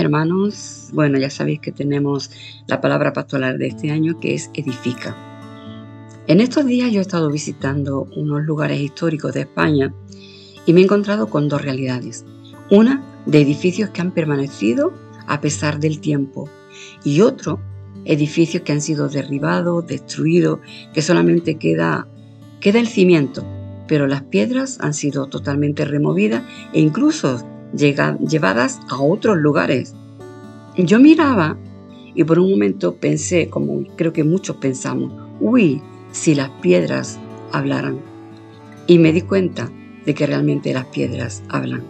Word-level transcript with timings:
hermanos, 0.00 0.88
bueno, 0.92 1.18
ya 1.18 1.30
sabéis 1.30 1.60
que 1.60 1.72
tenemos 1.72 2.30
la 2.66 2.80
palabra 2.80 3.12
pastoral 3.12 3.58
de 3.58 3.68
este 3.68 3.90
año 3.90 4.18
que 4.20 4.34
es 4.34 4.50
edifica. 4.54 5.16
En 6.26 6.40
estos 6.40 6.66
días 6.66 6.92
yo 6.92 7.00
he 7.00 7.02
estado 7.02 7.30
visitando 7.30 8.06
unos 8.14 8.44
lugares 8.44 8.80
históricos 8.80 9.34
de 9.34 9.40
España 9.40 9.92
y 10.64 10.72
me 10.72 10.80
he 10.80 10.84
encontrado 10.84 11.28
con 11.28 11.48
dos 11.48 11.62
realidades. 11.62 12.24
Una 12.70 13.02
de 13.26 13.40
edificios 13.40 13.90
que 13.90 14.00
han 14.00 14.12
permanecido 14.12 14.92
a 15.26 15.40
pesar 15.40 15.80
del 15.80 16.00
tiempo 16.00 16.48
y 17.04 17.20
otro, 17.20 17.60
edificios 18.04 18.62
que 18.62 18.72
han 18.72 18.80
sido 18.80 19.08
derribados, 19.08 19.86
destruidos, 19.86 20.60
que 20.94 21.02
solamente 21.02 21.56
queda, 21.56 22.06
queda 22.60 22.80
el 22.80 22.88
cimiento, 22.88 23.44
pero 23.88 24.06
las 24.06 24.22
piedras 24.22 24.78
han 24.80 24.94
sido 24.94 25.26
totalmente 25.26 25.84
removidas 25.84 26.44
e 26.72 26.80
incluso 26.80 27.44
llevadas 27.72 28.80
a 28.88 29.00
otros 29.00 29.36
lugares. 29.38 29.94
Yo 30.76 30.98
miraba 30.98 31.56
y 32.14 32.24
por 32.24 32.38
un 32.38 32.50
momento 32.50 32.96
pensé, 32.96 33.48
como 33.48 33.84
creo 33.96 34.12
que 34.12 34.24
muchos 34.24 34.56
pensamos, 34.56 35.12
uy, 35.40 35.82
si 36.12 36.34
las 36.34 36.50
piedras 36.60 37.18
hablaran. 37.52 37.98
Y 38.86 38.98
me 38.98 39.12
di 39.12 39.22
cuenta 39.22 39.70
de 40.04 40.14
que 40.14 40.26
realmente 40.26 40.72
las 40.72 40.86
piedras 40.86 41.42
hablan. 41.48 41.82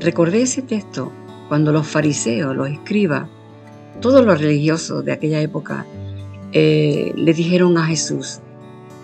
Recordé 0.00 0.42
ese 0.42 0.62
texto 0.62 1.10
cuando 1.48 1.72
los 1.72 1.86
fariseos, 1.86 2.54
los 2.54 2.68
escribas, 2.68 3.28
todos 4.00 4.24
los 4.24 4.40
religiosos 4.40 5.04
de 5.04 5.12
aquella 5.12 5.40
época 5.40 5.86
eh, 6.52 7.12
le 7.16 7.32
dijeron 7.32 7.78
a 7.78 7.86
Jesús 7.86 8.40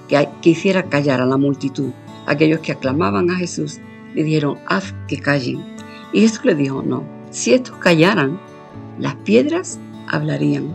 que, 0.08 0.28
que 0.42 0.50
hiciera 0.50 0.84
callar 0.84 1.20
a 1.20 1.26
la 1.26 1.38
multitud. 1.38 1.92
Aquellos 2.26 2.60
que 2.60 2.72
aclamaban 2.72 3.30
a 3.30 3.36
Jesús 3.36 3.80
le 4.14 4.24
dijeron, 4.24 4.58
haz 4.66 4.94
que 5.08 5.18
callen. 5.18 5.62
Y 6.12 6.20
Jesús 6.20 6.44
le 6.44 6.54
dijo, 6.54 6.82
no, 6.82 7.04
si 7.30 7.54
estos 7.54 7.76
callaran, 7.78 8.38
las 8.98 9.14
piedras 9.16 9.78
hablarían. 10.08 10.74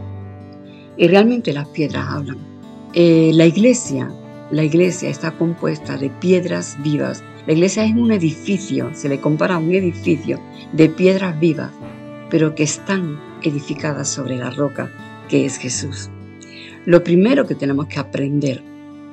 Y 0.97 1.07
realmente 1.07 1.53
las 1.53 1.67
piedras 1.67 2.07
hablan. 2.09 2.37
Eh, 2.93 3.31
la 3.33 3.45
iglesia, 3.45 4.11
la 4.49 4.63
iglesia 4.63 5.09
está 5.09 5.31
compuesta 5.31 5.97
de 5.97 6.09
piedras 6.09 6.77
vivas. 6.81 7.23
La 7.45 7.53
iglesia 7.53 7.85
es 7.85 7.93
un 7.93 8.11
edificio, 8.11 8.89
se 8.93 9.09
le 9.09 9.19
compara 9.19 9.55
a 9.55 9.59
un 9.59 9.73
edificio 9.73 10.39
de 10.73 10.89
piedras 10.89 11.39
vivas, 11.39 11.71
pero 12.29 12.55
que 12.55 12.63
están 12.63 13.19
edificadas 13.43 14.09
sobre 14.09 14.37
la 14.37 14.49
roca 14.49 14.91
que 15.29 15.45
es 15.45 15.57
Jesús. 15.57 16.09
Lo 16.85 17.03
primero 17.03 17.45
que 17.45 17.55
tenemos 17.55 17.87
que 17.87 17.99
aprender 17.99 18.63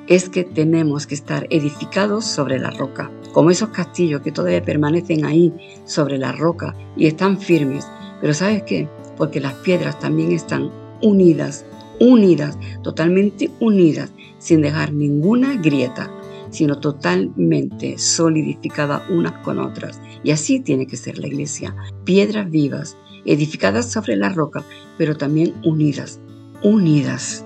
es 0.07 0.29
que 0.29 0.43
tenemos 0.43 1.07
que 1.07 1.15
estar 1.15 1.47
edificados 1.49 2.25
sobre 2.25 2.59
la 2.59 2.71
roca, 2.71 3.11
como 3.33 3.51
esos 3.51 3.69
castillos 3.69 4.21
que 4.21 4.31
todavía 4.31 4.63
permanecen 4.63 5.25
ahí 5.25 5.53
sobre 5.85 6.17
la 6.17 6.31
roca 6.31 6.75
y 6.95 7.07
están 7.07 7.39
firmes. 7.39 7.87
Pero 8.21 8.33
¿sabes 8.33 8.63
qué? 8.63 8.87
Porque 9.17 9.39
las 9.39 9.53
piedras 9.55 9.99
también 9.99 10.31
están 10.31 10.69
unidas, 11.01 11.65
unidas, 11.99 12.57
totalmente 12.83 13.49
unidas, 13.59 14.11
sin 14.37 14.61
dejar 14.61 14.93
ninguna 14.93 15.55
grieta, 15.55 16.11
sino 16.49 16.79
totalmente 16.79 17.97
solidificadas 17.97 19.09
unas 19.09 19.33
con 19.43 19.59
otras. 19.59 19.99
Y 20.23 20.31
así 20.31 20.59
tiene 20.59 20.87
que 20.87 20.97
ser 20.97 21.17
la 21.17 21.27
iglesia. 21.27 21.75
Piedras 22.03 22.49
vivas, 22.49 22.95
edificadas 23.25 23.91
sobre 23.91 24.15
la 24.15 24.29
roca, 24.29 24.63
pero 24.97 25.17
también 25.17 25.53
unidas, 25.63 26.19
unidas. 26.63 27.43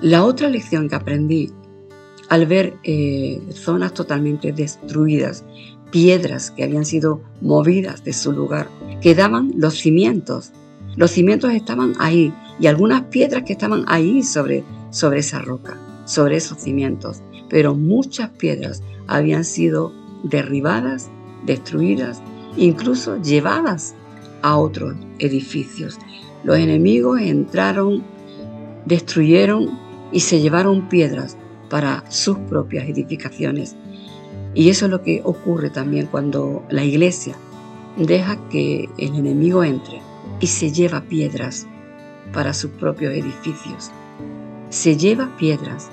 La 0.00 0.24
otra 0.24 0.48
lección 0.48 0.88
que 0.88 0.94
aprendí 0.94 1.50
al 2.28 2.46
ver 2.46 2.76
eh, 2.84 3.40
zonas 3.50 3.94
totalmente 3.94 4.52
destruidas, 4.52 5.44
piedras 5.90 6.52
que 6.52 6.62
habían 6.62 6.84
sido 6.84 7.20
movidas 7.40 8.04
de 8.04 8.12
su 8.12 8.30
lugar, 8.30 8.68
quedaban 9.00 9.54
los 9.56 9.74
cimientos. 9.74 10.52
Los 10.94 11.10
cimientos 11.10 11.52
estaban 11.52 11.94
ahí 11.98 12.32
y 12.60 12.68
algunas 12.68 13.02
piedras 13.06 13.42
que 13.42 13.54
estaban 13.54 13.84
ahí 13.88 14.22
sobre, 14.22 14.62
sobre 14.90 15.18
esa 15.18 15.40
roca, 15.40 15.76
sobre 16.04 16.36
esos 16.36 16.58
cimientos. 16.58 17.20
Pero 17.48 17.74
muchas 17.74 18.30
piedras 18.30 18.84
habían 19.08 19.44
sido 19.44 19.92
derribadas, 20.22 21.10
destruidas, 21.44 22.22
incluso 22.56 23.20
llevadas 23.20 23.96
a 24.42 24.58
otros 24.58 24.94
edificios. 25.18 25.98
Los 26.44 26.56
enemigos 26.58 27.20
entraron, 27.20 28.04
destruyeron 28.86 29.87
y 30.12 30.20
se 30.20 30.40
llevaron 30.40 30.88
piedras 30.88 31.36
para 31.68 32.04
sus 32.10 32.38
propias 32.38 32.88
edificaciones. 32.88 33.76
Y 34.54 34.70
eso 34.70 34.86
es 34.86 34.90
lo 34.90 35.02
que 35.02 35.20
ocurre 35.24 35.70
también 35.70 36.06
cuando 36.06 36.64
la 36.70 36.84
iglesia 36.84 37.36
deja 37.96 38.38
que 38.48 38.88
el 38.98 39.14
enemigo 39.14 39.64
entre 39.64 40.00
y 40.40 40.46
se 40.46 40.72
lleva 40.72 41.02
piedras 41.02 41.66
para 42.32 42.52
sus 42.52 42.70
propios 42.72 43.12
edificios. 43.12 43.90
Se 44.70 44.96
lleva 44.96 45.36
piedras. 45.36 45.90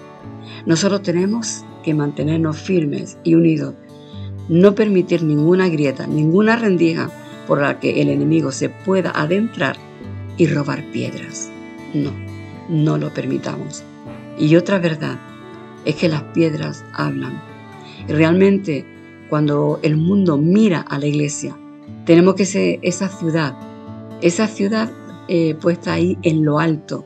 Nosotros 0.65 1.01
tenemos 1.01 1.63
que 1.83 1.93
mantenernos 1.93 2.57
firmes 2.57 3.17
y 3.23 3.35
unidos, 3.35 3.75
no 4.49 4.75
permitir 4.75 5.23
ninguna 5.23 5.69
grieta, 5.69 6.07
ninguna 6.07 6.55
rendija 6.55 7.09
por 7.47 7.61
la 7.61 7.79
que 7.79 8.01
el 8.01 8.09
enemigo 8.09 8.51
se 8.51 8.69
pueda 8.69 9.11
adentrar 9.11 9.77
y 10.37 10.47
robar 10.47 10.83
piedras. 10.91 11.49
No, 11.93 12.11
no 12.69 12.97
lo 12.97 13.13
permitamos. 13.13 13.83
Y 14.37 14.55
otra 14.55 14.79
verdad 14.79 15.19
es 15.85 15.95
que 15.95 16.09
las 16.09 16.23
piedras 16.33 16.83
hablan. 16.93 17.41
Y 18.07 18.11
realmente 18.11 18.85
cuando 19.29 19.79
el 19.81 19.97
mundo 19.97 20.37
mira 20.37 20.81
a 20.81 20.99
la 20.99 21.07
iglesia, 21.07 21.57
tenemos 22.05 22.35
que 22.35 22.45
ser 22.45 22.79
esa 22.81 23.07
ciudad, 23.07 23.55
esa 24.21 24.47
ciudad 24.47 24.91
eh, 25.27 25.55
puesta 25.55 25.93
ahí 25.93 26.17
en 26.21 26.45
lo 26.45 26.59
alto, 26.59 27.05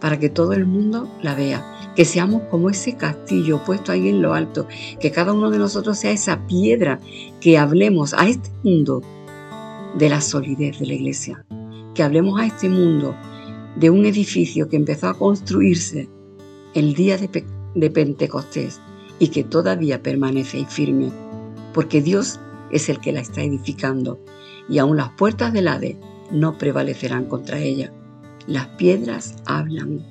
para 0.00 0.18
que 0.18 0.28
todo 0.28 0.52
el 0.52 0.66
mundo 0.66 1.08
la 1.22 1.34
vea. 1.34 1.64
Que 1.96 2.04
seamos 2.04 2.42
como 2.50 2.70
ese 2.70 2.96
castillo 2.96 3.62
puesto 3.64 3.90
ahí 3.90 4.08
en 4.08 4.22
lo 4.22 4.32
alto, 4.32 4.68
que 5.00 5.10
cada 5.10 5.32
uno 5.32 5.50
de 5.50 5.58
nosotros 5.58 5.98
sea 5.98 6.12
esa 6.12 6.46
piedra, 6.46 7.00
que 7.40 7.58
hablemos 7.58 8.14
a 8.14 8.28
este 8.28 8.50
mundo 8.62 9.02
de 9.98 10.08
la 10.08 10.20
solidez 10.20 10.78
de 10.78 10.86
la 10.86 10.94
iglesia, 10.94 11.44
que 11.94 12.02
hablemos 12.02 12.40
a 12.40 12.46
este 12.46 12.68
mundo 12.68 13.16
de 13.78 13.90
un 13.90 14.06
edificio 14.06 14.68
que 14.68 14.76
empezó 14.76 15.08
a 15.08 15.16
construirse 15.16 16.08
el 16.74 16.94
día 16.94 17.16
de, 17.16 17.90
Pentecostés 17.90 18.80
y 19.20 19.28
que 19.28 19.44
todavía 19.44 20.02
permanece 20.02 20.66
firme, 20.66 21.12
porque 21.72 22.02
Dios 22.02 22.40
es 22.72 22.88
el 22.88 22.98
que 22.98 23.12
la 23.12 23.20
está 23.20 23.42
edificando 23.42 24.18
y 24.68 24.78
aún 24.78 24.96
las 24.96 25.10
puertas 25.10 25.52
del 25.52 25.68
Hades 25.68 25.96
no 26.32 26.58
prevalecerán 26.58 27.26
contra 27.26 27.60
ella. 27.60 27.92
Las 28.48 28.66
piedras 28.66 29.36
hablan 29.46 30.04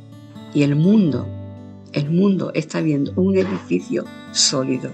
y 0.53 0.63
el 0.63 0.75
mundo, 0.77 1.27
el 1.91 2.09
mundo 2.09 2.51
está 2.53 2.79
viendo 2.79 3.11
un 3.17 3.35
edificio 3.35 4.05
sólido. 4.31 4.91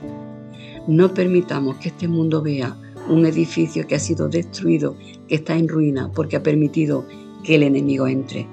No 0.88 1.14
permitamos 1.14 1.76
que 1.78 1.90
este 1.90 2.08
mundo 2.08 2.42
vea 2.42 2.76
un 3.08 3.26
edificio 3.28 3.86
que 3.86 3.96
ha 3.96 4.00
sido 4.00 4.30
destruido, 4.30 4.96
que 5.28 5.36
está 5.36 5.56
en 5.56 5.68
ruina 5.68 6.12
porque 6.12 6.38
ha 6.38 6.44
permitido 6.44 7.06
que 7.44 7.56
el 7.56 7.64
enemigo 7.64 8.08
entre. 8.08 8.48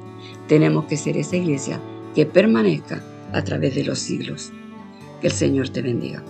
Tenemos 0.50 0.86
que 0.86 0.96
ser 0.96 1.16
esa 1.16 1.36
iglesia 1.36 1.80
que 2.12 2.26
permanezca 2.26 3.04
a 3.32 3.44
través 3.44 3.76
de 3.76 3.84
los 3.84 4.00
siglos. 4.00 4.50
Que 5.20 5.28
el 5.28 5.32
Señor 5.32 5.68
te 5.68 5.80
bendiga. 5.80 6.24